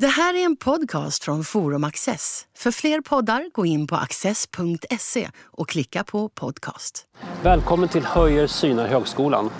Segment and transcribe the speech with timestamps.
[0.00, 2.46] Det här är en podcast från Forum Access.
[2.56, 7.06] För fler poddar, gå in på access.se och klicka på podcast.
[7.42, 9.50] Välkommen till Höjer synar högskolan.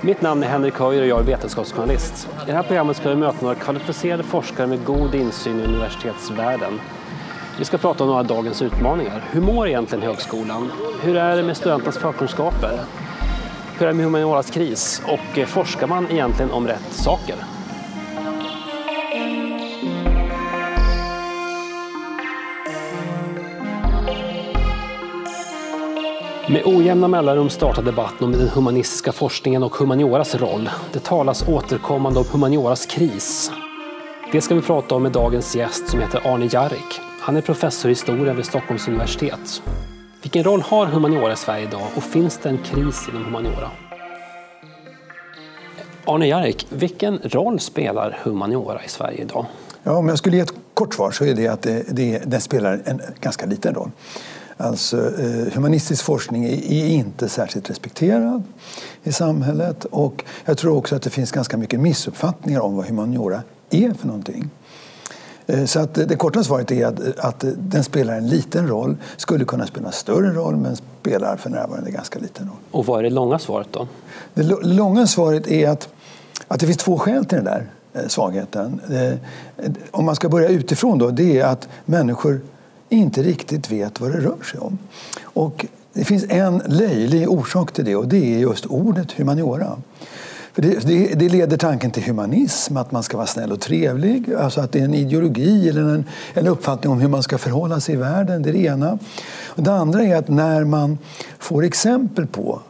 [0.00, 2.28] Mitt namn är Henrik Höjer och jag är vetenskapsjournalist.
[2.42, 6.80] I det här programmet ska vi möta några kvalificerade forskare med god insyn i universitetsvärlden.
[7.58, 9.24] Vi ska prata om några av dagens utmaningar.
[9.30, 10.70] Hur mår egentligen högskolan?
[11.02, 12.80] Hur är det med studenternas förkunskaper?
[13.78, 15.02] Hur är det med humanioras kris?
[15.04, 17.36] Och eh, forskar man egentligen om rätt saker?
[26.50, 30.70] Med ojämna mellanrum startar debatten om den humanistiska forskningen och humanioras roll.
[30.92, 33.50] Det talas återkommande om humanioras kris.
[34.32, 37.00] Det ska vi prata om med dagens gäst som heter Arne Jarrik.
[37.20, 39.62] Han är professor i historia vid Stockholms universitet.
[40.22, 43.70] Vilken roll har humaniora i Sverige idag och finns det en kris inom humaniora?
[46.04, 49.46] Arne Jarrik, vilken roll spelar humaniora i Sverige idag?
[49.82, 52.40] Ja, om jag skulle ge ett kort svar så är det att det, det, den
[52.40, 53.90] spelar en ganska liten roll.
[54.60, 58.42] Alltså, eh, humanistisk forskning är inte särskilt respekterad
[59.02, 63.42] i samhället och jag tror också att det finns ganska mycket missuppfattningar om vad humaniora
[63.70, 64.50] är för någonting.
[65.46, 69.44] Eh, så att det korta svaret är att, att den spelar en liten roll, skulle
[69.44, 72.56] kunna spela en större roll men spelar för närvarande ganska liten roll.
[72.70, 73.88] Och vad är det långa svaret då?
[74.34, 75.88] Det långa svaret är att,
[76.48, 78.80] att det finns två skäl till den där eh, svagheten.
[79.90, 82.40] Om man ska börja utifrån då, det är att människor
[82.90, 84.78] inte riktigt vet vad det rör sig om.
[85.22, 89.76] Och det finns en löjlig orsak till det och det är just ordet humaniora.
[90.52, 94.34] För det, det, det, leder tanken till humanism, att man ska vara snäll och trevlig.
[94.34, 97.80] Alltså att det är en ideologi eller en, en uppfattning om hur man ska förhålla
[97.80, 98.42] sig i världen.
[98.42, 98.98] Det är det ena.
[99.46, 100.98] Och det andra är att när man
[101.38, 102.60] får exempel på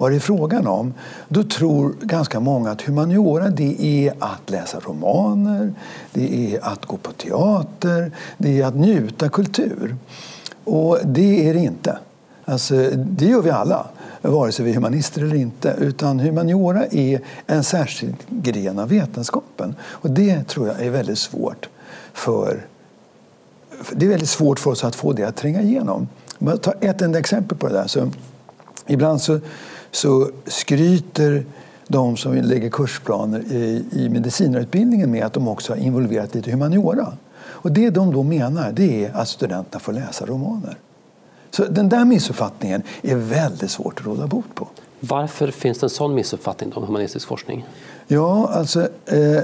[0.00, 0.94] vad det är frågan om,
[1.28, 5.72] då tror ganska många att humaniora det är att läsa romaner,
[6.12, 9.96] det är att gå på teater, det är att njuta kultur.
[10.64, 11.98] Och det är det inte.
[12.44, 13.86] Alltså, det gör vi alla,
[14.22, 15.76] vare sig vi är humanister eller inte.
[15.78, 19.74] Utan humaniora är en särskild gren av vetenskapen.
[19.82, 21.68] Och det tror jag är väldigt svårt
[22.12, 22.66] för
[23.92, 26.08] det är väldigt svårt för oss att få det att tränga igenom.
[26.38, 27.86] Om jag tar ett enda exempel på det där.
[27.86, 28.10] Så
[28.86, 29.40] ibland så
[29.92, 31.44] så skryter
[31.88, 37.12] de som lägger kursplaner i, i medicinarutbildningen med att de också har involverat lite humaniora.
[37.40, 40.78] Och det de då menar det är att studenterna får läsa romaner.
[41.50, 44.68] Så den där missuppfattningen är väldigt svårt att råda bot på.
[45.00, 47.66] Varför finns det en sån missuppfattning om humanistisk forskning?
[48.06, 49.42] Ja, alltså eh,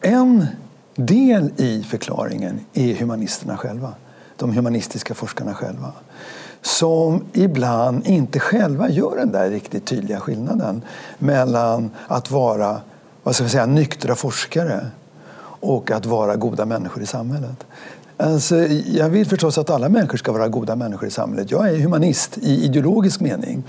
[0.00, 0.46] en
[0.94, 3.94] del i förklaringen är humanisterna själva.
[4.36, 5.92] De humanistiska forskarna själva
[6.64, 10.82] som ibland inte själva gör den där riktigt tydliga skillnaden
[11.18, 12.80] mellan att vara
[13.22, 14.86] vad ska vi säga, nyktra forskare
[15.60, 17.64] och att vara goda människor i samhället.
[18.16, 21.50] Alltså, jag vill förstås att alla människor ska vara goda människor i samhället.
[21.50, 23.62] Jag är humanist i ideologisk mening.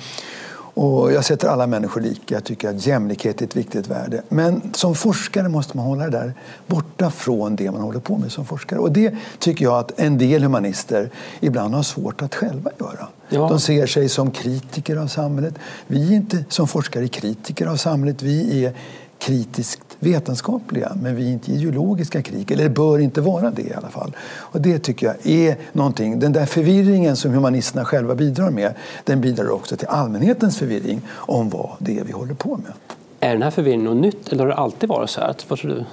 [0.76, 2.36] Och jag sätter alla människor lika.
[2.36, 4.22] Jag tycker att jämlikhet är ett viktigt värde.
[4.30, 6.34] Men som forskare måste man hålla det där
[6.68, 8.80] borta från det man håller på med som forskare.
[8.80, 11.10] Och det tycker jag att en del humanister
[11.40, 13.08] ibland har svårt att själva göra.
[13.30, 13.50] Ja.
[13.50, 15.54] De ser sig som kritiker av samhället.
[15.88, 18.22] Vi är inte som forskare kritiker av samhället.
[18.22, 18.74] Vi är
[19.20, 23.90] kritiskt vetenskapliga, men vi är inte ideologiska kritiker, eller bör inte vara det i alla
[23.90, 24.16] fall.
[24.38, 28.74] Och det tycker jag är någonting, den där förvirringen som humanisterna själva bidrar med,
[29.04, 32.74] den bidrar också till allmänhetens förvirring om vad det är vi håller på med.
[33.20, 35.36] Är den här förvirringen något nytt eller har det alltid varit så här?
[35.48, 35.86] Vad tror du?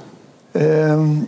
[0.60, 1.26] Um,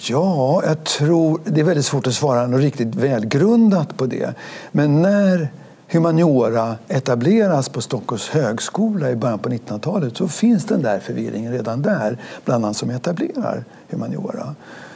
[0.00, 4.34] ja, jag tror, det är väldigt svårt att svara något riktigt välgrundat på det.
[4.72, 5.48] Men när
[5.88, 11.82] humaniora etableras på Stockholms högskola i början på 1900-talet så finns den där förvirringen redan
[11.82, 14.54] där bland annat som etablerar humaniora.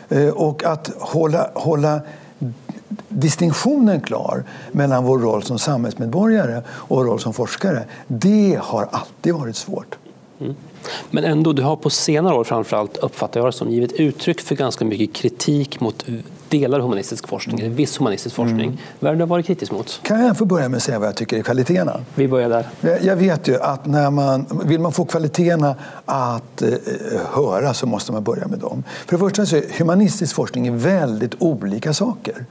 [0.09, 2.01] Eh, och att hålla, hålla
[3.09, 9.35] distinktionen klar mellan vår roll som samhällsmedborgare och vår roll som forskare, det har alltid
[9.35, 9.99] varit svårt.
[10.41, 10.55] Mm.
[11.11, 14.55] Men ändå, du har på senare år framförallt uppfattat jag det som givit uttryck för
[14.55, 16.05] ganska mycket kritik mot
[16.51, 18.67] delar av humanistisk forskning, eller viss humanistisk forskning.
[18.67, 18.79] Mm.
[18.99, 20.01] Vad har varit kritisk mot?
[20.03, 22.01] Kan jag få börja med att säga vad jag tycker är kvaliteterna?
[22.15, 22.99] Vi börjar där.
[23.03, 25.75] Jag vet ju att när man, vill man få kvaliteterna
[26.05, 26.69] att eh,
[27.33, 28.85] höra så måste man börja med dem.
[29.07, 32.45] För det första så är humanistisk forskning väldigt olika saker.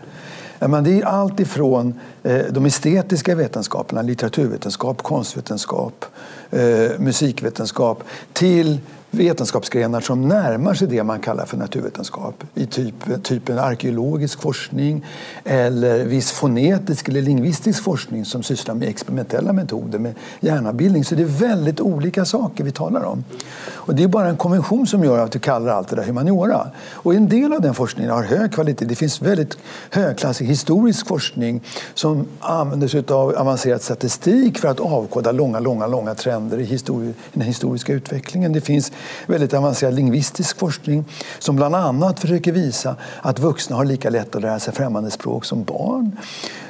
[0.60, 6.06] Men det är allt ifrån eh, de estetiska vetenskaperna, litteraturvetenskap, konstvetenskap,
[6.52, 8.04] eh, musikvetenskap
[8.34, 8.80] till
[9.12, 12.44] vetenskapsgrenar som närmar sig det man kallar för naturvetenskap.
[12.56, 15.06] I typ, typen arkeologisk forskning
[15.44, 21.06] eller viss fonetisk eller lingvistisk forskning som sysslar med experimentella metoder med hjärnabildning.
[21.06, 23.24] Så det är väldigt olika saker vi talar om.
[23.72, 26.68] Och det är bara en konvention som gör att vi kallar allt det där humaniora.
[26.94, 28.86] Och en del av den forskningen har hög kvalitet.
[28.86, 29.58] Det finns väldigt
[29.90, 31.62] högklassig historisk forskning
[31.94, 37.14] som använder sig av avancerad statistik för att avkoda långa, långa, långa trender i, histori
[37.34, 38.54] den historiska utvecklingen.
[38.54, 38.92] Det finns
[39.28, 41.06] väldigt avancerad lingvistisk forskning
[41.40, 45.46] som bland annat försöker visa att vuxna har lika lätt att lära sig främmande språk
[45.46, 46.18] som barn.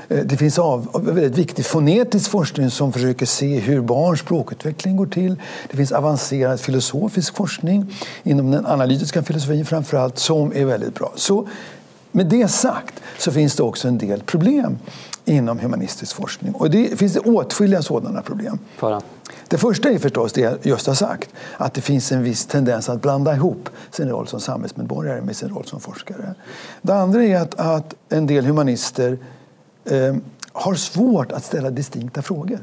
[0.10, 5.06] Eh, det finns av, väldigt viktig fonetisk forskning som försöker se hur barns språkutveckling går
[5.06, 5.36] till.
[5.72, 11.12] Det finns avancerad filosofisk forskning inom den analytiska filosofin framförallt som är väldigt bra.
[11.16, 11.48] Så
[12.12, 14.78] med det sagt så finns det också en del problem
[15.30, 16.54] inom humanistisk forskning.
[16.54, 18.60] Och det finns det åtskilliga sådana problem.
[18.78, 19.02] Fara.
[19.48, 22.90] Det första är förstås det jag just har sagt, att det finns en viss tendens
[22.90, 26.36] att blanda ihop sin roll som samhällsmedborgare med sin roll som forskare.
[26.82, 29.18] Det andra är att, att en del humanister
[29.86, 30.16] eh,
[30.54, 32.60] har svårt att ställa distinkta frågor.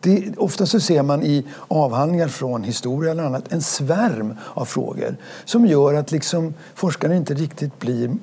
[0.00, 5.16] Det, ofta så ser man i avhandlingar från historia eller annat en svärm av frågor
[5.44, 8.16] som gör att liksom forskaren inte riktigt blir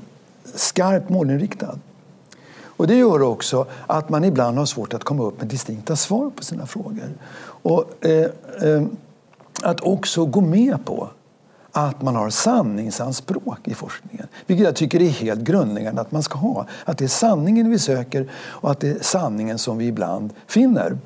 [0.55, 1.79] skarpt målinriktad.
[2.81, 6.29] Och det gör också att man ibland har svårt att komma upp med distinkta svar
[6.29, 7.13] på sina frågor.
[7.43, 8.29] Och eh,
[8.63, 8.83] eh,
[9.61, 11.09] att också gå med på
[11.71, 14.27] att man har sanningsanspråk i forskningen.
[14.45, 16.65] Vilket jag tycker är helt grundläggande att man ska ha.
[16.85, 20.97] Att det är sanningen vi söker och att det är sanningen som vi ibland finner.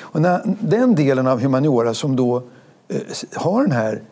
[0.00, 2.42] Och när, den delen av humaniora som då
[2.88, 3.00] eh,
[3.34, 4.02] har den här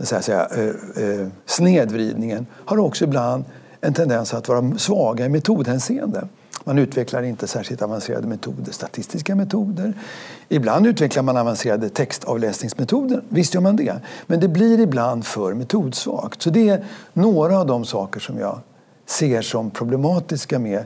[0.00, 3.44] så att säga, eh, eh, snedvridningen har också ibland
[3.80, 6.28] en tendens att vara svaga i metodhänseende.
[6.68, 9.94] Man utvecklar inte särskilt avancerade metoder, statistiska metoder.
[10.48, 14.00] Ibland utvecklar man avancerade textavläsningsmetoder, visst gör man det.
[14.26, 16.42] Men det blir ibland för metodsvagt.
[16.42, 18.60] Så det är några av de saker som jag
[19.06, 20.84] ser som problematiska med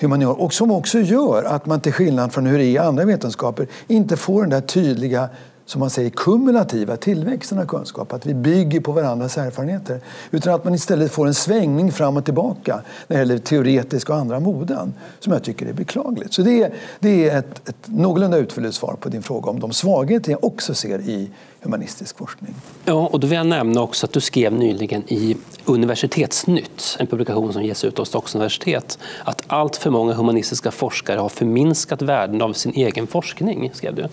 [0.00, 3.04] humaniora och som också gör att man till skillnad från hur det är i andra
[3.04, 5.28] vetenskaper inte får den där tydliga
[5.66, 8.12] som man säger, kumulativa tillväxten av kunskap.
[8.12, 10.00] Att vi bygger på varandras erfarenheter.
[10.30, 14.18] Utan att man istället får en svängning fram och tillbaka när det gäller teoretiska och
[14.18, 14.94] andra moden.
[15.20, 16.32] Som jag tycker är beklagligt.
[16.32, 19.72] Så det är, det är ett, ett någorlunda utförligt svar på din fråga om de
[19.72, 21.30] svagheter jag också ser i
[21.62, 22.54] humanistisk forskning.
[22.84, 27.52] Ja, och då vill jag nämna också att du skrev nyligen i Universitetsnytt, en publikation
[27.52, 32.42] som ges ut av Stockholms universitet, att allt för många humanistiska forskare har förminskat värden
[32.42, 33.70] av sin egen forskning.
[33.74, 34.08] Skrev du.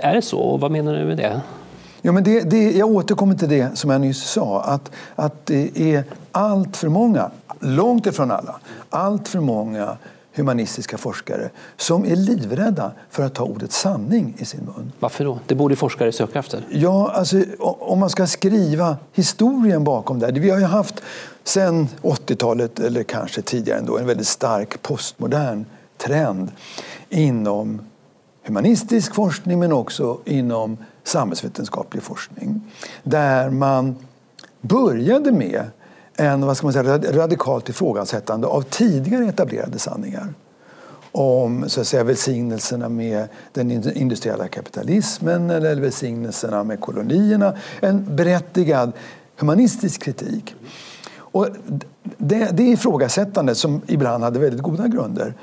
[0.00, 0.38] Är det så?
[0.38, 1.40] Och vad menar du med det?
[2.02, 5.80] Ja, men det, det, jag återkommer till det som jag nyss sa, att, att det
[5.80, 7.30] är allt för många,
[7.60, 8.56] långt ifrån alla,
[8.90, 9.96] allt för många
[10.36, 14.92] humanistiska forskare som är livrädda för att ta ordet sanning i sin mun.
[15.00, 15.38] Varför då?
[15.46, 16.62] Det borde forskare söka efter.
[16.70, 20.32] Ja, alltså, om man ska skriva historien bakom det.
[20.32, 21.02] Vi har ju haft
[21.44, 25.64] sen 80-talet, eller kanske tidigare ändå, en väldigt stark postmodern
[25.98, 26.50] trend
[27.08, 27.80] inom
[28.46, 32.60] humanistisk forskning men också inom samhällsvetenskaplig forskning.
[33.02, 33.96] Där man
[34.60, 35.64] började med
[36.16, 40.34] en vad ska man säga, radikalt ifrågasättande av tidigare etablerade sanningar
[41.12, 47.54] om så att säga, välsignelserna med den industriella kapitalismen eller välsignelserna med kolonierna.
[47.80, 48.92] En berättigad
[49.36, 50.54] humanistisk kritik.
[51.16, 51.48] Och
[52.18, 55.34] det, det ifrågasättandet, som ibland hade väldigt goda grunder,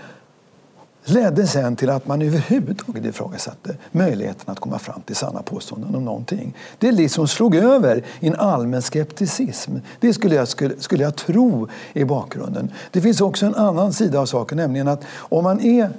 [1.03, 6.05] ledde sen till att man överhuvudtaget ifrågasatte möjligheten att komma fram till sanna påståenden om
[6.05, 6.55] någonting.
[6.79, 9.71] Det liksom slog över i en allmän skepticism.
[9.99, 12.71] Det skulle jag, skulle, skulle jag tro är bakgrunden.
[12.91, 15.89] Det finns också en annan sida av saken, nämligen att om man är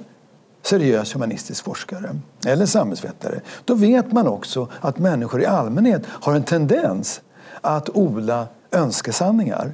[0.63, 2.15] seriös humanistisk forskare
[2.45, 7.21] eller samhällsvetare, då vet man också att människor i allmänhet har en tendens
[7.61, 9.73] att odla önskesanningar.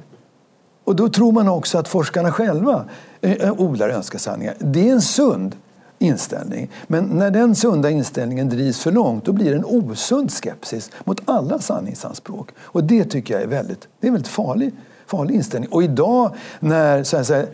[0.84, 2.84] Och då tror man också att forskarna själva
[3.22, 4.54] Eh, eh, odlar önskesanningar.
[4.58, 5.56] Det är en sund
[5.98, 6.70] inställning.
[6.86, 11.20] Men när den sunda inställningen drivs för långt då blir det en osund skepsis mot
[11.24, 12.48] alla sanningsanspråk.
[12.60, 14.72] Och det tycker jag är väldigt, det är en väldigt farlig,
[15.06, 15.70] farlig inställning.
[15.70, 17.46] Och idag när så här, så här,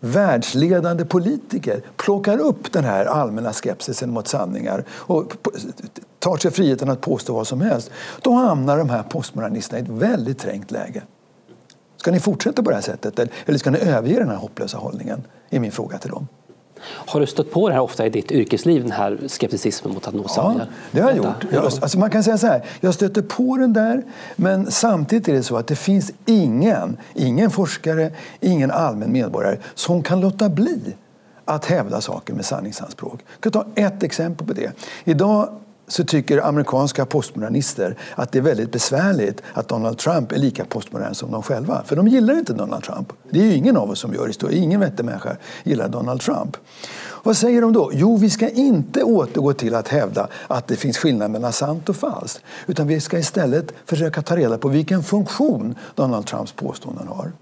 [0.00, 5.32] världsledande politiker plockar upp den här allmänna skepsisen mot sanningar och
[6.18, 7.90] tar sig friheten att påstå vad som helst,
[8.22, 11.02] då hamnar de här postmodernisterna i ett väldigt trängt läge.
[12.06, 15.22] Ska ni fortsätta på det här sättet eller ska ni överge den här hopplösa hållningen?
[15.50, 16.28] är min fråga till dem.
[16.80, 20.14] Har du stött på det här ofta i ditt yrkesliv, den här skepticismen mot att
[20.14, 20.68] nå sanningar?
[20.70, 21.46] Ja, det har jag gjort.
[21.52, 24.02] Jag, alltså man kan säga så här, jag stöter på den där,
[24.36, 30.02] men samtidigt är det så att det finns ingen, ingen forskare, ingen allmän medborgare som
[30.02, 30.96] kan låta bli
[31.44, 33.20] att hävda saker med sanningsanspråk.
[33.28, 34.72] Jag kan ta ett exempel på det.
[35.04, 35.48] Idag
[35.88, 41.14] så tycker amerikanska postmodernister att det är väldigt besvärligt att Donald Trump är lika postmodern
[41.14, 41.82] som de själva.
[41.84, 43.12] För de gillar inte Donald Trump.
[43.30, 44.56] Det är ju ingen av oss som gör det.
[44.56, 46.56] Ingen vettig människa gillar Donald Trump.
[47.22, 47.90] Vad säger de då?
[47.94, 51.96] Jo, vi ska inte återgå till att hävda att det finns skillnad mellan sant och
[51.96, 52.42] falskt.
[52.66, 57.32] Utan vi ska istället försöka ta reda på vilken funktion Donald Trumps påståenden har.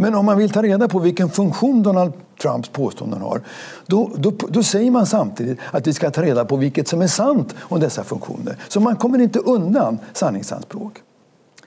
[0.00, 2.12] Men om man vill ta reda på vilken funktion Donald
[2.42, 3.42] Trumps påståenden har,
[3.86, 7.06] då, då, då, säger man samtidigt att vi ska ta reda på vilket som är
[7.06, 8.56] sant om dessa funktioner.
[8.68, 11.02] Så man kommer inte undan sanningsanspråk.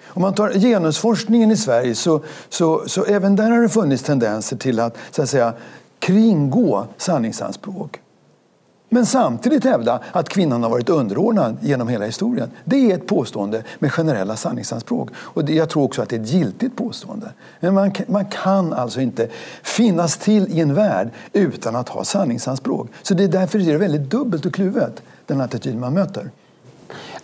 [0.06, 4.58] Om man tar genusforskningen i Sverige så, så, så även där har det funnits tendenser
[4.58, 5.54] till att, så att säga,
[6.00, 8.00] kringgå sanningsanspråk.
[8.94, 12.52] Men samtidigt hävda att kvinnan har varit underordnad genom hela historien.
[12.66, 15.10] Det är ett påstående med generella sanningsanspråk.
[15.16, 17.32] Och det, jag tror också att det är ett giltigt påstående.
[17.60, 19.28] Men man, man kan alltså inte
[19.64, 22.90] finnas till i en värld utan att ha sanningsanspråk.
[23.02, 26.30] Så det är därför det är väldigt dubbelt och kluvet, den attityd man möter.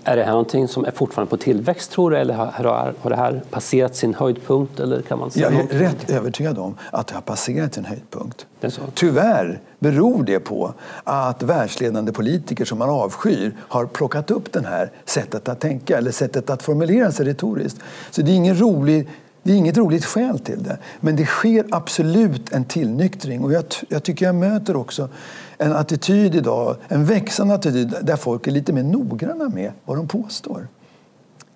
[0.08, 3.16] Är det här någonting som är fortfarande på tillväxt tror du eller har, har det
[3.16, 4.80] här passerat sin höjdpunkt?
[4.80, 5.80] Eller kan man säga Jag är någonting?
[5.80, 8.46] rätt övertygad om att det har passerat sin höjdpunkt.
[8.94, 10.74] Tyvärr beror det på
[11.04, 16.12] att världsledande politiker som man avskyr har plockat upp det här sättet att tänka eller
[16.12, 17.80] sättet att formulera sig retoriskt.
[18.12, 19.08] Så det är ingen rolig
[19.48, 20.78] det är inget roligt skäl till det.
[21.00, 23.44] Men det sker absolut en tillnyktring.
[23.44, 25.10] Och jag, jag tycker jag möter också
[25.58, 30.08] en attityd idag, en växande attityd där folk är lite mer noggranna med vad de
[30.08, 30.68] påstår.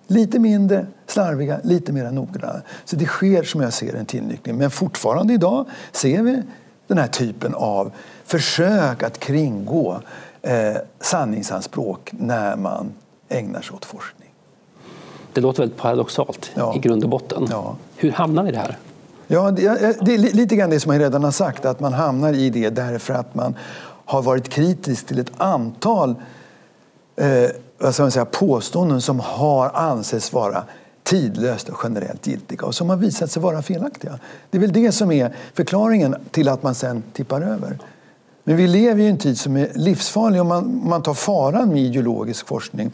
[0.06, 2.62] Lite mindre slarviga, lite mer noggranna.
[2.84, 4.56] Så det sker som jag ser en tillnyktring.
[4.56, 6.42] Men fortfarande idag ser vi
[6.86, 7.92] den här typen av
[8.24, 10.00] försök att kringgå
[10.42, 12.92] eh, sanningsanspråk när man
[13.28, 14.21] ägnar sig åt forskning.
[15.32, 16.76] Det låter väldigt paradoxalt ja.
[16.76, 17.46] i grund och botten.
[17.50, 17.76] Ja.
[17.96, 18.78] Hur hamnar vi här?
[19.26, 22.32] Ja, det, det är lite grann det som jag redan har sagt, att man hamnar
[22.32, 23.54] i det därför att man
[24.04, 26.14] har varit kritisk till ett antal
[27.16, 30.64] eh, vad ska man säga, påståenden som har ansetts vara
[31.02, 34.18] tidlöst och generellt giltiga och som har visat sig vara felaktiga.
[34.50, 37.78] Det är väl det som är förklaringen till att man sen tippar över.
[38.44, 41.82] Men vi lever i en tid som är livsfarlig om man, man tar faran med
[41.82, 42.92] ideologisk forskning.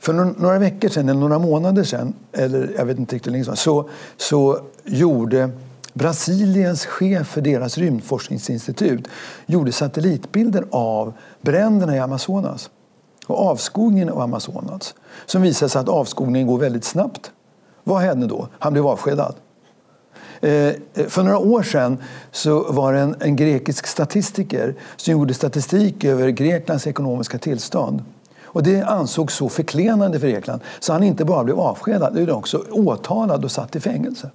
[0.00, 3.56] För några veckor sedan, eller några månader sedan, eller jag vet inte riktigt länge sedan,
[3.56, 5.50] så, så gjorde
[5.92, 9.08] Brasiliens chef för deras rymdforskningsinstitut
[9.46, 12.70] gjorde satellitbilder av bränderna i Amazonas
[13.26, 14.94] och avskogningen av Amazonas
[15.26, 17.32] som visade sig att avskogningen går väldigt snabbt.
[17.84, 18.48] Vad hände då?
[18.58, 19.34] Han blev avskedad.
[20.40, 20.72] Eh,
[21.08, 21.98] för några år sedan
[22.32, 28.02] så var det en, en grekisk statistiker som gjorde statistik över Greklands ekonomiska tillstånd.
[28.52, 32.64] Och det ansågs så förklenande för Grekland så han inte bara blev avskedad utan också
[32.70, 34.30] åtalad och satt i fängelse.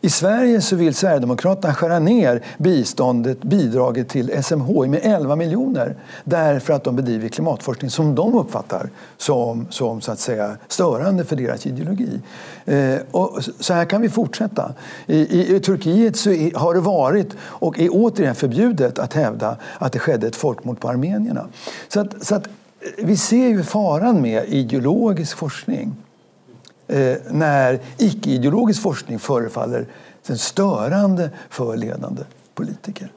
[0.00, 6.72] I Sverige så vill Sverigedemokraterna skära ner biståndet, bidraget till SMHI med 11 miljoner därför
[6.72, 11.66] att de bedriver klimatforskning som de uppfattar som, som så att säga, störande för deras
[11.66, 12.20] ideologi.
[12.64, 14.74] Eh, och så här kan vi fortsätta.
[15.06, 19.92] I, i, i Turkiet så har det varit och är återigen förbjudet att hävda att
[19.92, 21.46] det skedde ett folkmord på armenierna.
[21.88, 22.48] Så att, så att
[22.98, 25.96] vi ser ju faran med ideologisk forskning
[26.86, 29.86] eh, när icke-ideologisk forskning förefaller
[30.36, 32.22] störande för ledande
[32.54, 33.12] politiker.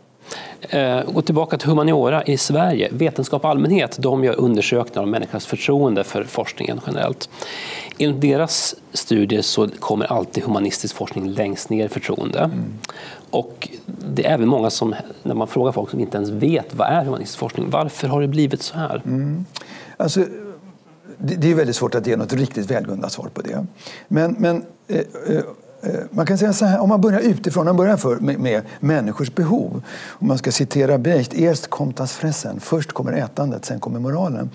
[0.62, 2.90] Eh, gå tillbaka till humaniora i Sverige.
[2.92, 7.30] Vetenskap allmänhet de gör undersökningar om människans förtroende för forskningen generellt.
[7.98, 12.40] Enligt deras studier så kommer alltid humanistisk forskning längst ner i förtroende.
[12.40, 12.74] Mm.
[13.30, 16.88] Och det är även många som, när man frågar folk som inte ens vet vad
[16.88, 19.02] är humanistisk forskning, varför har det blivit så här?
[19.06, 19.46] Mm.
[19.98, 20.26] Alltså,
[21.18, 23.66] det är väldigt svårt att ge något riktigt välgrundat svar på det.
[24.08, 25.44] Men, men eh, eh, eh,
[25.82, 28.62] Eh, man kan säga så här, om man börjar utifrån, man börjar för, med, med
[28.80, 29.84] människors behov.
[30.08, 34.50] Om man ska citera Brecht, erst kommt das fressen, först kommer ätandet, sen kommer moralen.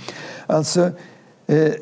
[0.47, 0.91] Alltså,
[1.47, 1.73] eh, eh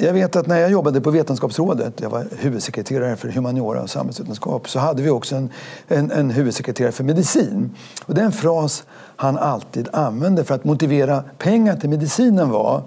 [0.00, 4.68] jag vet att när jag jobbade på Vetenskapsrådet, jag var huvudsekreterare för humaniora och samhällsvetenskap,
[4.68, 5.50] så hade vi också en,
[5.88, 7.70] en, en huvudsekreterare för medicin.
[8.06, 8.84] Och den fras
[9.16, 12.82] han alltid använde för att motivera pengar till medicinen var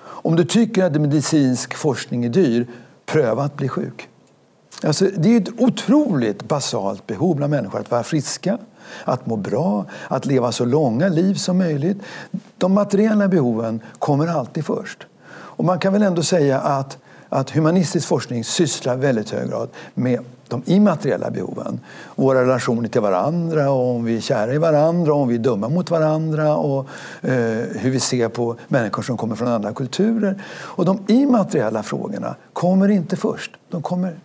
[0.00, 2.66] om du tycker att medicinsk forskning är dyr,
[3.06, 4.08] pröva att bli sjuk.
[4.82, 8.58] Alltså, det är ett otroligt basalt behov bland människor att vara friska,
[9.04, 11.98] att må bra, att leva så långa liv som möjligt.
[12.58, 15.06] De materiella behoven kommer alltid först.
[15.30, 16.98] Och man kan väl ändå säga att,
[17.28, 21.80] att humanistisk forskning sysslar väldigt hög grad med de immateriella behoven.
[22.16, 25.38] Våra relationer till varandra, och om vi är kära i varandra, och om vi är
[25.38, 26.88] dumma mot varandra och
[27.22, 27.30] eh,
[27.78, 30.42] hur vi ser på människor som kommer från andra kulturer.
[30.50, 33.50] Och de immateriella frågorna kommer inte först.
[33.70, 34.18] De kommer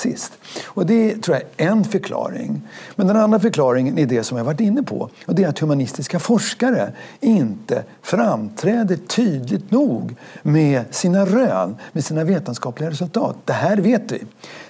[0.00, 0.32] sist.
[0.66, 2.62] Och det tror jag är en förklaring.
[2.96, 5.10] Men den andra förklaringen är det som jag varit inne på.
[5.26, 12.24] Och det är att humanistiska forskare inte framträder tydligt nog med sina rön, med sina
[12.24, 13.36] vetenskapliga resultat.
[13.44, 14.22] Det här vet vi.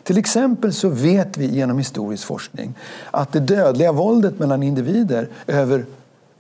[0.03, 2.75] Till exempel så vet vi genom historisk forskning
[3.11, 5.85] att det dödliga våldet mellan individer över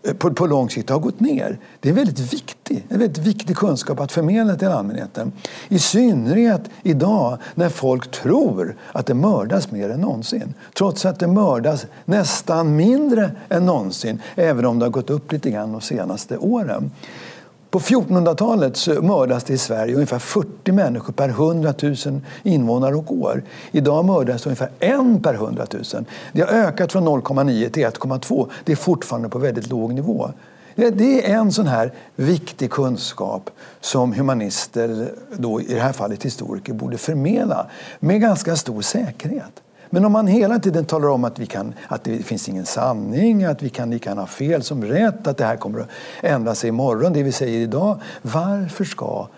[0.02, 1.59] Eh, på, på lång sikt har gått ner.
[1.80, 5.33] Det är en väldigt viktig, en väldigt viktig kunskap att förmedla till allmänheten.
[5.69, 10.54] I synnerhet idag när folk tror att det mördas mer än någonsin.
[10.76, 15.50] Trots att det mördas nästan mindre än någonsin, även om det har gått upp lite
[15.50, 16.90] grann de senaste åren.
[17.70, 21.96] På 1400-talet så mördas det i Sverige ungefär 40 människor per 100 000
[22.42, 23.42] invånare och år.
[23.72, 26.04] Idag mördas det ungefär en per 100 000.
[26.32, 28.48] Det har ökat från 0,9 till 1,2.
[28.64, 30.30] Det är fortfarande på väldigt låg nivå.
[30.74, 33.50] Det är en sån här viktig kunskap
[33.80, 37.66] som humanister, då i det här fallet historiker, borde förmedla
[38.00, 39.62] med ganska stor säkerhet.
[39.90, 43.44] Men om man hela tiden talar om att, vi kan, att det finns ingen sanning,
[43.44, 45.88] att vi kan, lika gärna ha fel som rätt, att det här kommer att
[46.20, 48.00] ändra sig imorgon, det vi säger idag.
[48.23, 49.28] Varför ska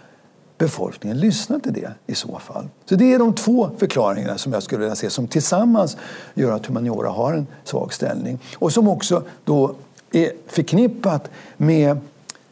[0.58, 2.68] befolkningen lyssna till det i så fall?
[2.84, 5.96] Så det är de två förklaringarna som jag skulle vilja se som tillsammans
[6.34, 8.38] gör att humaniora har en svag ställning.
[8.54, 9.74] Och som också då
[10.12, 11.98] är förknippat med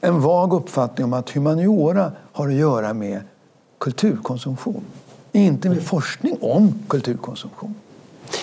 [0.01, 3.21] en vag uppfattning om att humaniora har att göra med
[3.79, 4.85] kulturkonsumtion.
[5.33, 7.75] Inte med forskning om kulturkonsumtion.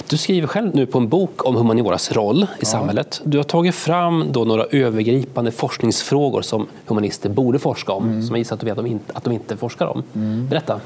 [0.09, 2.65] Du skriver själv nu på en bok om humanioras roll i ja.
[2.65, 3.21] samhället.
[3.23, 8.23] Du har tagit fram då några övergripande forskningsfrågor som humanister borde forska om, mm.
[8.23, 10.03] som jag gissar att du vet att de inte, att de inte forskar om.
[10.15, 10.47] Mm.
[10.47, 10.79] Berätta.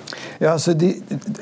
[0.43, 0.95] Ja, alltså det,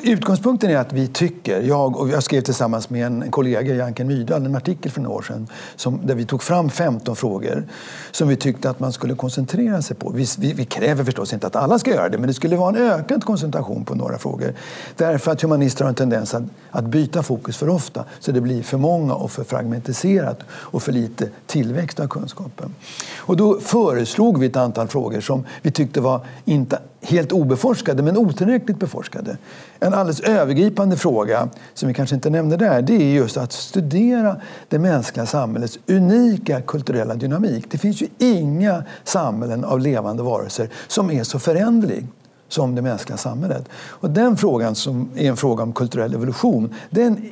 [0.04, 4.46] utgångspunkten är att vi tycker, jag och jag skrev tillsammans med en, kollega, Janken Myrdal,
[4.46, 7.68] en artikel för några år sedan som, där vi tog fram 15 frågor
[8.12, 10.10] som vi tyckte att man skulle koncentrera sig på.
[10.10, 12.70] Vi, vi, vi kräver förstås inte att alla ska göra det, men det skulle vara
[12.70, 14.54] en ökad koncentration på några frågor.
[14.96, 18.64] Därför att humanister har en tendens att, att byta fokus för ofta så det blir
[18.64, 22.76] för många och för fragmentiserat och för lite tillväxt av kunskapen.
[23.18, 28.18] Och då föreslog vi ett antal frågor som vi tyckte var inte helt obeforskade men
[28.18, 29.38] otillräckligt beforskade.
[29.80, 34.36] En alldeles övergripande fråga som vi kanske inte nämnde där det är just att studera
[34.68, 37.66] det mänskliga samhällets unika kulturella dynamik.
[37.72, 42.08] Det finns ju inga samhällen av levande varelser som är så föränderlig
[42.48, 43.70] som det mänskliga samhället.
[43.74, 47.30] Och den frågan som är en fråga om kulturell evolution den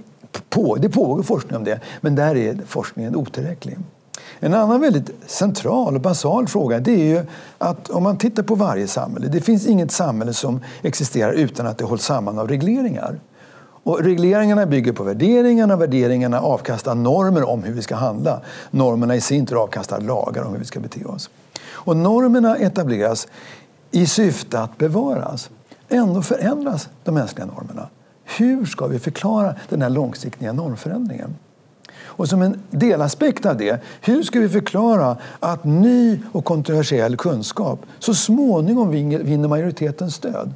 [0.49, 3.77] på, det pågår forskning om det, men där är forskningen otillräcklig.
[4.39, 7.25] En annan väldigt central och basal fråga det är ju
[7.57, 11.77] att om man tittar på varje samhälle, det finns inget samhälle som existerar utan att
[11.77, 13.19] det hålls samman av regleringar.
[13.83, 18.41] Och regleringarna bygger på värderingarna, värderingarna avkastar normer om hur vi ska handla.
[18.71, 21.29] Normerna i sin tur avkastar lagar om hur vi ska bete oss.
[21.71, 23.27] Och normerna etableras
[23.91, 25.49] i syfte att bevaras.
[25.89, 27.89] Ändå förändras de mänskliga normerna.
[28.23, 31.35] Hur ska vi förklara den här långsiktiga normförändringen?
[32.05, 37.79] Och som en delaspekt av det, hur ska vi förklara att ny och kontroversiell kunskap
[37.99, 40.53] så småningom vinner majoritetens stöd?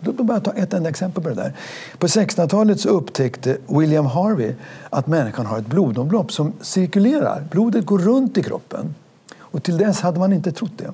[0.00, 1.52] Låt mig bara ta ett enda exempel på det där.
[1.98, 4.54] På 1600-talet så upptäckte William Harvey
[4.90, 7.44] att människan har ett blodomlopp som cirkulerar.
[7.50, 8.94] Blodet går runt i kroppen.
[9.38, 10.92] Och till dess hade man inte trott det.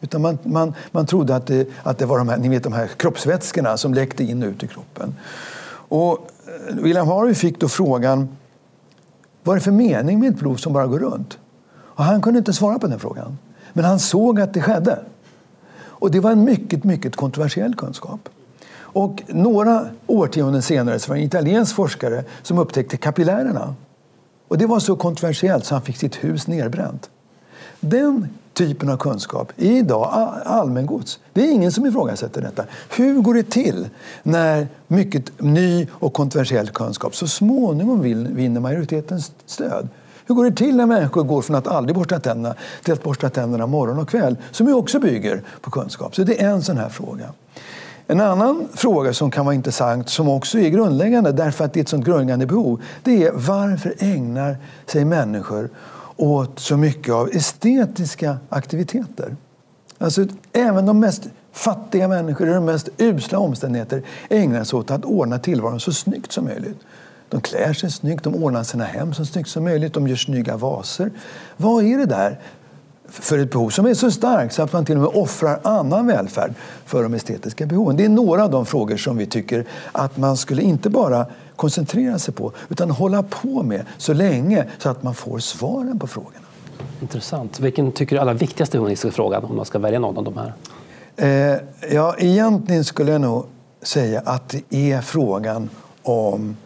[0.00, 2.72] Utan man, man, man trodde att det, att det var de här, ni vet, de
[2.72, 5.14] här kroppsvätskorna som läckte in och ut i kroppen.
[5.72, 6.30] Och
[6.68, 8.28] eh, William Harvey fick då frågan
[9.44, 11.38] vad är det för mening med ett blod som bara går runt?
[11.72, 13.38] Och han kunde inte svara på den frågan.
[13.72, 14.98] Men han såg att det skedde.
[15.82, 18.28] Och det var en mycket, mycket kontroversiell kunskap.
[18.92, 23.74] Och några årtionden senare så var det en italiensk forskare som upptäckte kapillärerna.
[24.48, 27.10] Och det var så kontroversiellt så han fick sitt hus nerbränt.
[27.80, 28.28] Den
[28.60, 31.18] typen av kunskap är idag allmängods.
[31.32, 32.64] Det är ingen som ifrågasätter detta.
[32.90, 33.88] Hur går det till
[34.22, 38.00] när mycket ny och kontroversiell kunskap så småningom
[38.34, 39.88] vinner majoritetens stöd?
[40.26, 43.30] Hur går det till när människor går från att aldrig borsta tänderna till att borsta
[43.30, 44.36] tänderna morgon och kväll?
[44.50, 46.14] Som ju också bygger på kunskap.
[46.14, 47.32] Så det är en sån här fråga.
[48.06, 51.82] En annan fråga som kan vara intressant, som också är grundläggande därför att det är
[51.82, 55.70] ett sånt grundläggande behov, det är varför ägnar sig människor
[56.20, 59.36] åt så mycket av estetiska aktiviteter.
[59.98, 65.04] Alltså, även de mest fattiga människor i de mest usla omständigheter ägnar sig åt att
[65.04, 66.78] ordna tillvaron så snyggt som möjligt.
[67.28, 70.56] De klär sig snyggt, de ordnar sina hem så snyggt som möjligt, de gör snygga
[70.56, 71.10] vaser.
[71.56, 72.38] Vad är det där
[73.08, 76.06] för ett behov som är så starkt så att man till och med offrar annan
[76.06, 76.54] välfärd
[76.84, 77.96] för de estetiska behoven?
[77.96, 81.26] Det är några av de frågor som vi tycker att man skulle inte bara
[81.60, 86.06] koncentrera sig på utan hålla på med så länge så att man får svaren på
[86.06, 86.46] frågorna.
[87.00, 87.60] Intressant.
[87.60, 90.36] Vilken tycker du är allra viktigaste humanistiska frågan om man ska välja någon av de
[90.36, 90.52] här?
[91.16, 91.60] Eh,
[91.92, 93.46] ja, egentligen skulle jag nog
[93.82, 95.70] säga att det är frågan
[96.02, 96.56] om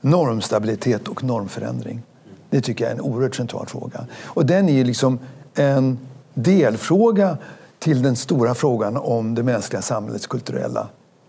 [0.00, 2.02] normstabilitet och normförändring.
[2.50, 4.06] Det tycker jag är en oerhört central fråga.
[4.24, 5.18] Och den är liksom
[5.54, 5.98] en
[6.34, 7.38] delfråga
[7.78, 10.88] till den stora frågan om det mänskliga samhällets kulturella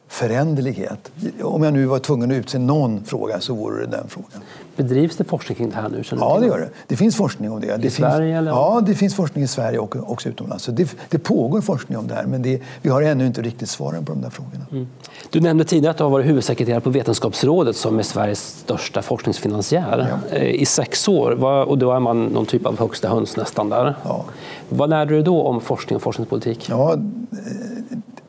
[0.09, 1.11] föränderlighet.
[1.41, 4.41] Om jag nu var tvungen att utse någon fråga så vore det den frågan.
[4.75, 6.03] Bedrivs det forskning kring det här nu?
[6.11, 6.69] Ja, det gör det.
[6.87, 7.77] Det finns forskning om det.
[7.77, 8.37] det I Sverige?
[8.37, 8.51] Eller?
[8.51, 10.63] Ja, det finns forskning i Sverige och också utomlands.
[10.63, 13.69] Så det, det pågår forskning om det här, men det, vi har ännu inte riktigt
[13.69, 14.65] svaren på de där frågorna.
[14.71, 14.87] Mm.
[15.29, 20.19] Du nämnde tidigare att du har varit huvudsekreterare på Vetenskapsrådet som är Sveriges största forskningsfinansiär
[20.29, 20.37] ja.
[20.37, 21.43] Eh, i sex år.
[21.43, 23.95] Och då är man någon typ av högsta höns nästan där.
[24.03, 24.25] Ja.
[24.69, 26.69] Vad lärde du då om forskning och forskningspolitik?
[26.69, 26.95] Ja,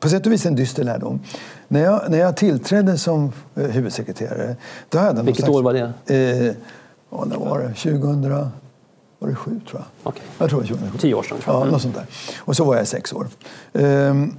[0.01, 1.21] på sätt och vis en dyster lärdom.
[1.73, 4.57] När jag, när jag tillträdde som eh, huvudsekreterare...
[4.89, 5.93] Då hade Vilket slags, år var det?
[6.07, 6.55] Eh,
[7.11, 7.69] ja, när var det?
[7.69, 8.51] 2000
[9.19, 10.11] var det sju, tror jag.
[10.11, 10.23] Okay.
[10.39, 10.99] Jag tror det var 2007.
[10.99, 11.39] Tio år sedan.
[11.47, 11.73] Ja, mm.
[11.73, 12.07] något sånt där.
[12.39, 13.29] Och så var jag sex år.
[13.73, 14.37] Ehm,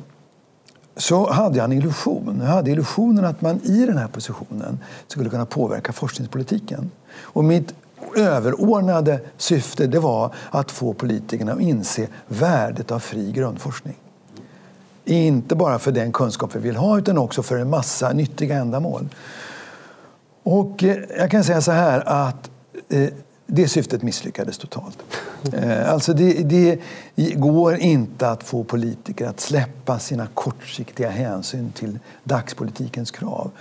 [0.96, 2.40] så hade jag en illusion.
[2.42, 6.92] Jag hade illusionen att man i den här positionen skulle kunna påverka forskningspolitiken.
[7.20, 7.74] Och mitt
[8.16, 13.96] överordnade syfte det var att få politikerna att inse värdet av fri grundforskning.
[15.06, 19.10] Inte bara för den kunskap vi vill ha utan också för en massa nyttiga ändamål.
[20.44, 22.50] Och eh, jag kan säga så här att
[22.90, 23.10] eh,
[23.54, 24.98] det syftet misslyckades totalt.
[25.54, 26.80] Eh, alltså det, det,
[27.36, 33.52] går inte att få politiker att släppa sina kortsiktiga hänsyn till dagspolitikens krav.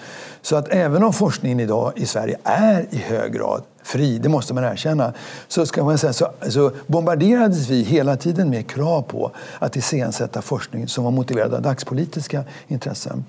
[0.42, 4.54] Så att även om forskningen idag i Sverige är i hög grad fri, det måste
[4.54, 5.12] man erkänna,
[5.48, 10.42] så, ska man säga, så, så bombarderades vi hela tiden med krav på att iscensätta
[10.42, 13.24] forskning som var motiverad av dagspolitiska intressen.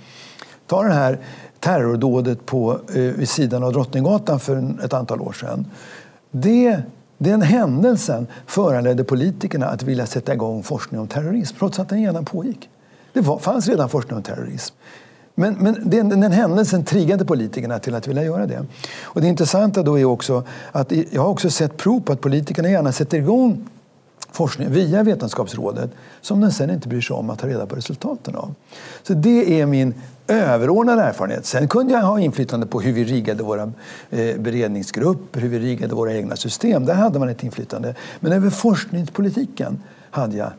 [0.67, 1.19] Ta det här
[1.59, 5.65] terrordådet på, eh, vid sidan av Drottninggatan för ett antal år sedan.
[6.31, 6.81] Det,
[7.17, 12.25] den händelsen föranledde politikerna att vilja sätta igång forskning om terrorism trots att den redan
[12.25, 12.69] pågick.
[13.13, 14.75] Det var, fanns redan forskning om terrorism.
[15.35, 18.65] Men, men den, den händelsen triggade politikerna till att vilja göra det.
[19.01, 22.69] Och det intressanta då är också att jag har också sett prov på att politikerna
[22.69, 23.69] gärna sätter igång
[24.31, 25.89] forskning via Vetenskapsrådet
[26.21, 28.53] som de sen inte bryr sig om att ta reda på resultaten av.
[29.03, 29.93] Så det är min
[30.27, 31.45] överordnade erfarenhet.
[31.45, 33.71] Sen kunde jag ha inflytande på hur vi riggade våra
[34.09, 36.85] eh, beredningsgrupper, hur vi riggade våra egna system.
[36.85, 37.95] Där hade man ett inflytande.
[38.19, 39.79] Men över forskningspolitiken
[40.11, 40.51] hade jag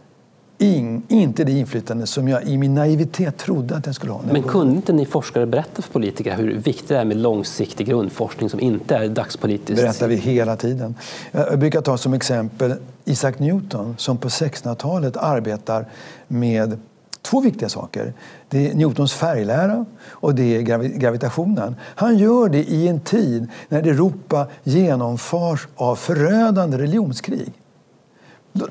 [0.58, 4.20] in, inte det inflytande som jag i min naivitet trodde att jag skulle ha.
[4.32, 8.50] Men kunde inte ni forskare berätta för politiker hur viktigt det är med långsiktig grundforskning
[8.50, 9.76] som inte är dagspolitiskt?
[9.76, 10.94] Det berättar vi hela tiden.
[11.32, 15.86] Jag brukar ta som exempel Isaac Newton som på 1600-talet arbetar
[16.28, 16.78] med
[17.22, 18.12] två viktiga saker.
[18.48, 20.62] Det är Newtons färglära och det är
[20.98, 21.76] gravitationen.
[21.80, 27.52] Han gör det i en tid när Europa genomförs av förödande religionskrig.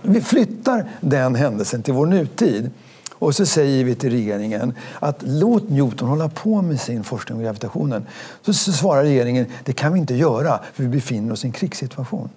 [0.01, 2.71] Vi flyttar den händelsen till vår nutid.
[3.11, 7.43] Och så säger vi till regeringen att låt Newton hålla på med sin forskning om
[7.43, 8.05] gravitationen.
[8.41, 12.29] Så svarar regeringen det kan vi inte göra för vi befinner oss i en krigssituation.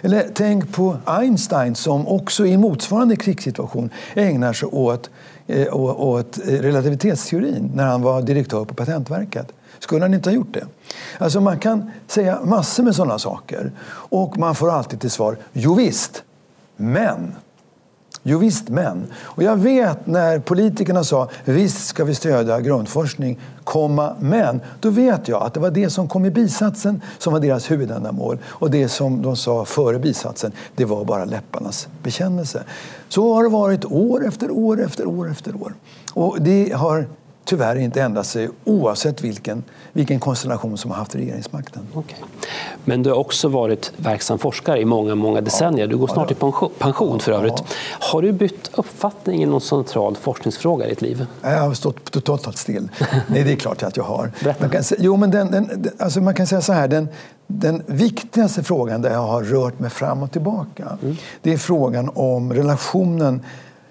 [0.00, 5.10] Eller tänk på Einstein som också i motsvarande krigssituation ägnar sig åt,
[5.46, 9.52] eh, åt relativitetsteorin när han var direktör på Patentverket.
[9.78, 10.66] Skulle han inte ha gjort det?
[11.18, 15.74] Alltså man kan säga massor med sådana saker och man får alltid till svar jo
[15.74, 16.22] visst,
[16.76, 17.34] men.
[18.22, 19.06] Jo visst, men.
[19.22, 24.60] Och jag vet när politikerna sa visst ska vi stödja grundforskning, komma, men.
[24.80, 28.38] Då vet jag att det var det som kom i bisatsen som var deras huvudändamål.
[28.46, 32.62] Och det som de sa före bisatsen, det var bara läpparnas bekännelse.
[33.08, 35.74] Så har det varit år efter år efter år efter år.
[36.14, 37.06] Och det har
[37.48, 41.82] tyvärr inte ändrat sig oavsett vilken, vilken konstellation som har haft regeringsmakten.
[41.94, 42.18] Okay.
[42.84, 45.86] Men du har också varit verksam forskare i många, många decennier.
[45.86, 46.34] Du går snart i
[46.78, 47.62] pension för övrigt.
[47.90, 51.26] Har du bytt uppfattning i någon central forskningsfråga i ditt liv?
[51.42, 52.88] Jag har stått totalt still.
[53.26, 54.32] Nej, det är klart att jag har.
[54.60, 56.88] Man kan, jo, men den, den, alltså man kan säga så här.
[56.88, 57.08] Den,
[57.46, 61.16] den viktigaste frågan där jag har rört mig fram och tillbaka mm.
[61.42, 63.42] det är frågan om relationen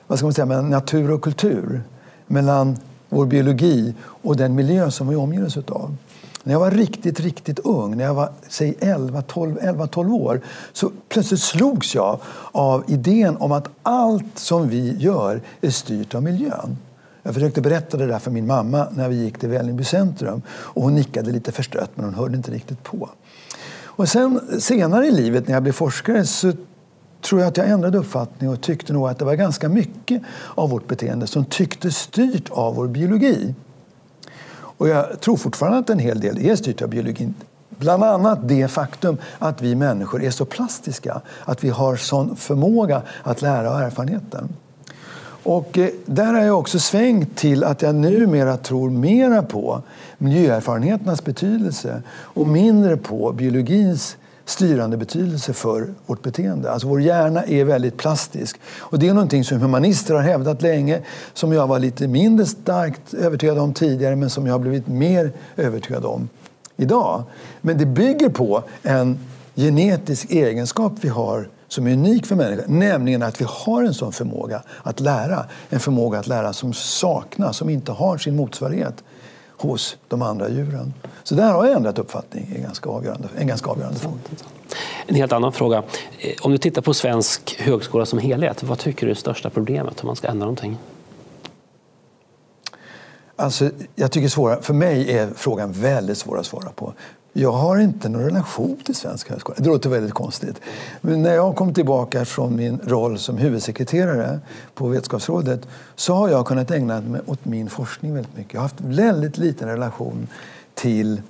[0.08, 1.82] vad ska man säga, mellan natur och kultur.
[2.28, 2.78] Mellan
[3.10, 5.96] vår biologi och den miljö som vi omger oss av.
[6.44, 10.42] När jag var riktigt, riktigt ung, när jag var säg 11, 12, 11, 12 år,
[10.74, 12.20] så plötsligt slogs jag
[12.52, 16.78] av idén om att allt som vi gör är styrt av miljön.
[17.24, 20.84] Jag försökte berätta det där för min mamma när vi gick till Vällingby centrum och
[20.84, 23.10] hon nickade lite förstrött men hon hörde inte riktigt på.
[23.84, 26.54] Och sen senare i livet när jag blev forskare så
[27.22, 30.22] tror jag att jag ändrade uppfattning och tyckte nog att det var ganska mycket
[30.56, 33.56] av vårt beteende som tycktes styrt av vår biologi.
[34.52, 37.34] Och jag tror fortfarande att en hel del är styrt av biologin.
[37.70, 43.02] Bland annat det faktum att vi människor är så plastiska, att vi har sån förmåga
[43.24, 44.50] att lära av erfarenheten.
[45.44, 49.82] Och eh, där har jag också svängt till att jag numera tror mera på
[50.18, 54.18] miljöerfarenheternas betydelse och mindre på biologins
[54.48, 56.72] styrande betydelse för vårt beteende.
[56.72, 58.60] Alltså vår hjärna är väldigt plastisk.
[58.80, 61.02] Och det är någonting som humanister har hävdat länge,
[61.34, 65.32] som jag var lite mindre starkt övertygad om tidigare, men som jag har blivit mer
[65.58, 66.30] övertygad om
[66.78, 67.24] idag.
[67.62, 69.20] Men det bygger på en
[69.56, 74.14] genetisk egenskap vi har som är unik för människan, nämligen att vi har en sån
[74.14, 75.46] förmåga att lära.
[75.70, 79.04] En förmåga att lära som saknas, som inte har sin motsvarighet
[79.58, 80.94] hos de andra djuren.
[81.24, 84.18] Så där har jag ändrat uppfattning i ganska avgörande, en ganska avgörande fråga.
[85.06, 85.84] En helt annan fråga.
[86.20, 89.50] Eh, om du tittar på svensk högskola som helhet, vad tycker du är det största
[89.50, 90.78] problemet om man ska ändra någonting?
[93.40, 96.94] Alltså, jag tycker svåra, för mig är frågan väldigt svår att svara på.
[97.34, 99.58] Jag har inte någon relation till svensk högskola.
[99.60, 100.62] Det låter väldigt konstigt.
[101.02, 104.40] Men när jag kom tillbaka från min roll som huvudsekreterare
[104.74, 108.54] på Vetenskapsrådet så har jag kunnat ägna mig åt min forskning väldigt mycket.
[108.54, 110.28] Jag har haft väldigt liten relation
[110.74, 111.22] till,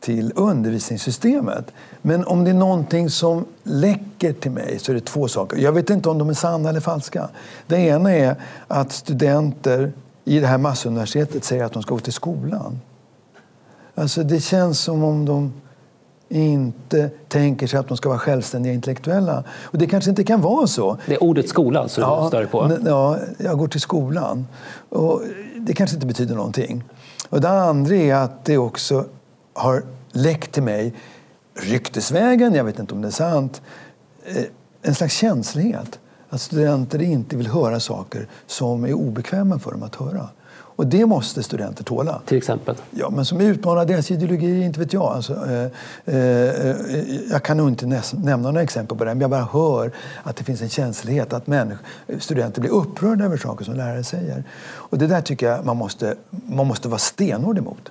[0.00, 1.72] till undervisningssystemet.
[2.02, 5.56] Men om det är någonting som läcker till mig så är det två saker.
[5.56, 7.28] Jag vet inte om de är sanna eller falska.
[7.66, 8.36] Det ena är
[8.68, 9.92] att studenter
[10.28, 12.80] i det här massuniversitetet säger att de ska gå till skolan.
[13.94, 15.52] Alltså det känns som om de
[16.28, 19.44] inte tänker sig att de ska vara självständiga intellektuella.
[19.62, 20.98] Och det kanske inte kan vara så.
[21.06, 22.78] Det är ordet skola som ja, du på?
[22.86, 24.46] Ja, jag går till skolan.
[24.88, 25.22] Och
[25.56, 26.84] det kanske inte betyder någonting.
[27.28, 29.04] Och det andra är att det också
[29.52, 30.94] har läckt till mig
[31.54, 33.62] ryktesvägen, jag vet inte om det är sant,
[34.24, 34.44] eh,
[34.82, 35.98] en slags känslighet.
[36.30, 40.28] Att studenter inte vill höra saker som är obekväma för dem att höra.
[40.78, 42.20] Och det måste studenter tåla.
[42.26, 42.76] Till exempel?
[42.90, 45.02] Ja, men som utmanar deras ideologi, inte vet jag.
[45.02, 49.48] Alltså, eh, eh, jag kan nog inte nämna några exempel på det, men jag bara
[49.52, 51.48] hör att det finns en känslighet att
[52.18, 54.44] studenter blir upprörda över saker som lärare säger.
[54.60, 57.90] Och det där tycker jag man måste, man måste vara stenhård emot.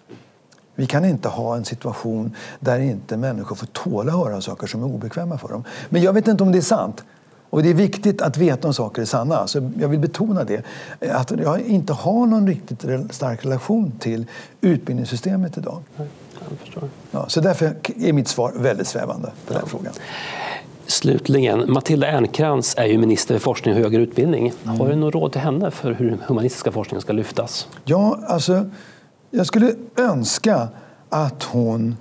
[0.76, 4.84] Vi kan inte ha en situation där inte människor får tåla att höra saker som
[4.84, 5.64] är obekväma för dem.
[5.90, 7.04] Men jag vet inte om det är sant.
[7.50, 9.48] Och det är viktigt att veta om saker är sanna.
[9.48, 10.64] Så jag vill betona det.
[11.12, 14.26] Att jag inte har någon riktigt stark relation till
[14.62, 15.84] utbildningssystemet idag.
[17.12, 19.94] Ja, så därför är mitt svar väldigt svävande på den frågan.
[20.86, 24.54] Slutligen, Matilda Ernkrans är ju minister för forskning och högre utbildning.
[24.64, 24.80] Mm.
[24.80, 27.68] Har du något råd till henne för hur den humanistiska forskningen ska lyftas?
[27.86, 28.70] Ja, alltså,
[29.32, 30.68] jag skulle önska
[31.10, 31.98] att hon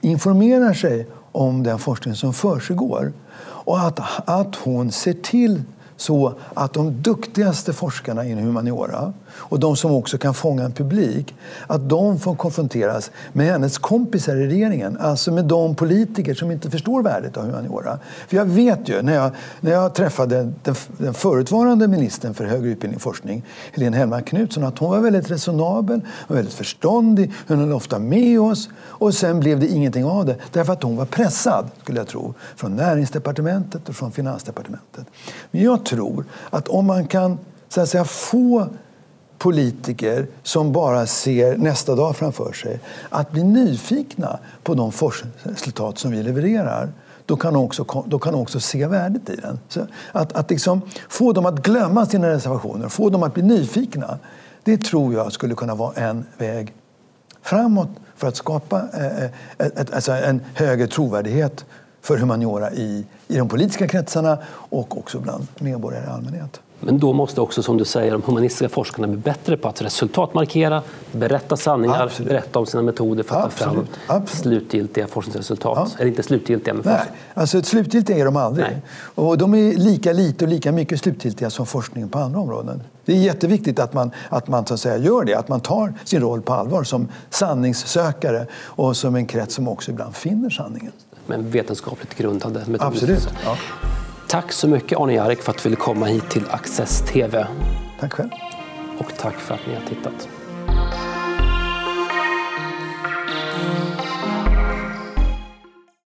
[0.00, 1.06] informerar sig
[1.38, 3.12] om den forskning som försiggår.
[3.40, 5.62] Och att, att hon ser till
[5.98, 11.34] så att de duktigaste forskarna inom humaniora och de som också kan fånga en publik,
[11.66, 14.98] att de får konfronteras med hennes kompisar i regeringen.
[15.00, 17.98] Alltså med de politiker som inte förstår värdet av humaniora.
[18.28, 19.30] För jag vet ju, när jag,
[19.60, 24.64] när jag träffade den, den förutvarande ministern för högre utbildning och forskning, Helene Hellmark Knutsson,
[24.64, 29.40] att hon var väldigt resonabel, och väldigt förståndig, hon höll ofta med oss och sen
[29.40, 33.88] blev det ingenting av det därför att hon var pressad, skulle jag tro, från näringsdepartementet
[33.88, 35.06] och från finansdepartementet.
[35.50, 38.66] Men jag tror att om man kan så att säga, få
[39.38, 46.10] politiker som bara ser nästa dag framför sig att bli nyfikna på de forskningsresultat som
[46.10, 46.92] vi levererar
[47.26, 49.58] då kan de också, då kan de också se värdet i den.
[49.68, 49.80] Så
[50.12, 54.18] att, att liksom få dem att glömma sina reservationer, få dem att bli nyfikna
[54.64, 56.74] det tror jag skulle kunna vara en väg
[57.42, 61.64] framåt för att skapa eh, eh ett, alltså en högre trovärdighet
[62.00, 66.60] för humaniora i, i de politiska kretsarna och också bland medborgare i allmänhet.
[66.80, 70.82] Men då måste också, som du säger, de humanistiska forskarna bli bättre på att resultatmarkera,
[71.12, 72.28] berätta sanningar, Absolut.
[72.28, 74.28] berätta om sina metoder för att ta fram Absolut.
[74.28, 75.88] slutgiltiga forskningsresultat.
[75.92, 75.98] Ja.
[75.98, 77.00] Eller inte slutgiltiga, men Nej,
[77.34, 78.66] alltså slutgiltiga är de aldrig.
[78.66, 78.82] Nej.
[79.14, 82.82] Och de är lika lite och lika mycket slutgiltiga som forskningen på andra områden.
[83.04, 85.94] Det är jätteviktigt att man, att man så att säga, gör det, att man tar
[86.04, 90.92] sin roll på allvar som sanningssökare och som en krets som också ibland finner sanningen.
[91.28, 92.86] Men vetenskapligt grundade metoder.
[92.86, 93.28] Absolut.
[93.44, 93.56] Ja.
[94.28, 97.46] Tack så mycket Arne Jarek för att du ville komma hit till Access TV.
[98.00, 98.30] Tack själv.
[98.98, 100.28] Och tack för att ni har tittat.